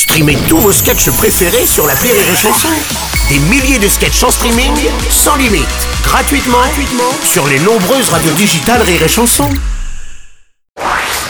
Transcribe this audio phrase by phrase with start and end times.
[0.00, 2.70] Streamez tous vos sketchs préférés sur la Rire et Chanson.
[3.28, 4.72] Des milliers de sketchs en streaming,
[5.10, 5.68] sans limite,
[6.02, 9.50] gratuitement, gratuitement sur les nombreuses radios digitales Rire et Chanson.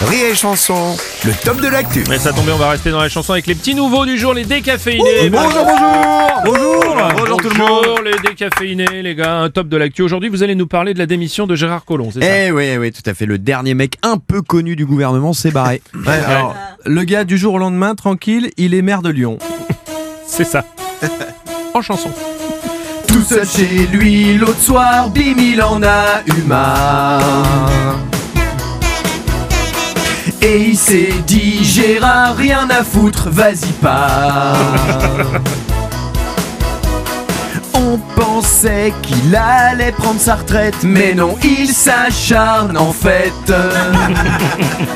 [0.07, 2.05] Rire et Chanson, le top de l'actu.
[2.09, 4.17] Mais ça tombe bien, on va rester dans la chanson avec les petits nouveaux du
[4.17, 5.29] jour, les décaféinés.
[5.31, 9.77] Bonjour, bonjour Bonjour Bonjour tout le monde Bonjour les décaféinés, les gars, un top de
[9.77, 10.03] l'actu.
[10.03, 12.47] Aujourd'hui, vous allez nous parler de la démission de Gérard Collomb, c'est ça?
[12.47, 13.27] Eh oui, oui, tout à fait.
[13.27, 15.83] Le dernier mec un peu connu du gouvernement s'est barré.
[15.93, 19.39] Ouais, alors, le gars du jour au lendemain, tranquille, il est maire de Lyon.
[20.27, 20.65] C'est ça.
[21.75, 22.11] en chanson.
[23.07, 27.99] Tout seul chez lui, l'autre soir, bim, il en a eu marre.
[30.43, 34.55] Et il s'est dit, Gérard, rien à foutre, vas-y pas.
[38.41, 43.35] On pensait qu'il allait prendre sa retraite, mais non, il s'acharne en fait.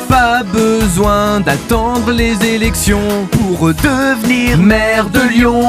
[0.08, 5.62] Pas besoin d'attendre les élections pour devenir maire de Lyon.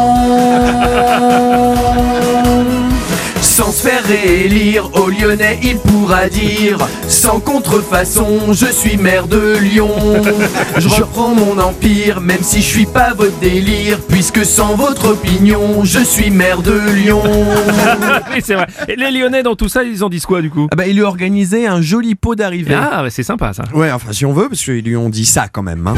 [3.76, 6.78] Se faire réélire, au Lyonnais il pourra dire
[7.09, 9.92] Sans contrefaçon, je suis maire de Lyon
[10.78, 15.84] Je reprends mon empire, même si je suis pas votre délire Puisque sans votre opinion,
[15.84, 17.22] je suis maire de Lyon
[18.34, 18.68] oui, c'est vrai.
[18.88, 20.70] Et les Lyonnais dans tout ça, ils en disent quoi du coup?
[20.72, 23.64] Ah bah, Il lui a organisé un joli pot d'arrivée Ah, bah, c'est sympa ça.
[23.73, 25.86] Ouais, enfin si on veut, parce qu'ils lui ont dit ça quand même.
[25.86, 25.96] Hein.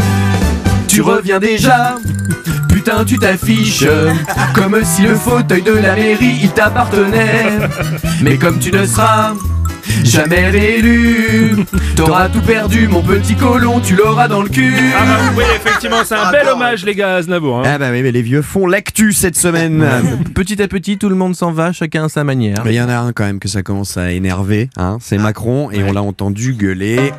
[0.87, 1.97] Tu reviens déjà
[3.05, 3.85] Tu t'affiches
[4.53, 7.59] comme si le fauteuil de la mairie il t'appartenait.
[8.21, 9.33] Mais comme tu ne seras
[10.05, 11.57] jamais réélu,
[11.97, 14.73] t'auras tout perdu, mon petit colon, tu l'auras dans le cul.
[14.97, 17.59] Ah bah oui, effectivement, c'est un bel hommage les gars à Aznavour.
[17.59, 17.63] hein.
[17.65, 19.85] Ah bah oui, mais les vieux font l'actu cette semaine.
[20.33, 22.59] petit à petit, tout le monde s'en va, chacun à sa manière.
[22.63, 25.17] Mais il y en a un quand même que ça commence à énerver, hein, c'est
[25.17, 27.11] Macron, et on l'a entendu gueuler.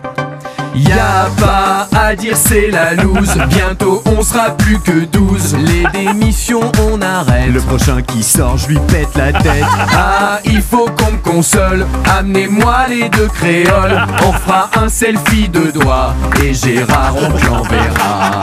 [0.75, 3.37] Y a pas à dire c'est la loose.
[3.51, 7.53] Bientôt on sera plus que 12 Les démissions on arrête.
[7.53, 9.65] Le prochain qui sort je lui pète la tête.
[9.95, 11.87] Ah il faut qu'on me console.
[12.19, 14.07] Amenez-moi les deux créoles.
[14.27, 16.15] On fera un selfie de doigts.
[16.43, 18.41] Et Gérard on te l'enverra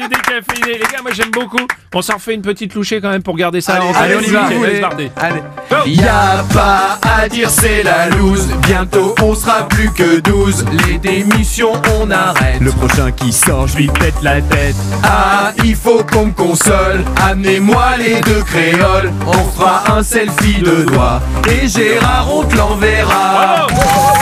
[0.00, 1.66] Les gars, moi j'aime beaucoup.
[1.94, 3.82] On s'en refait une petite louchée quand même pour garder ça.
[3.82, 4.18] En Allez, tête.
[4.18, 5.10] on y va, allez.
[5.16, 5.90] Allez.
[5.90, 8.46] Y a pas à dire c'est la loose.
[8.66, 12.60] Bientôt on sera plus que 12 Les démissions on arrête.
[12.60, 14.76] Le prochain qui sort je lui pète la tête.
[15.02, 17.04] Ah il faut qu'on me console.
[17.28, 19.12] Amenez-moi les deux créoles.
[19.26, 21.20] On fera un selfie de doigts.
[21.50, 23.66] Et Gérard on te l'enverra.
[23.68, 24.17] Bravo.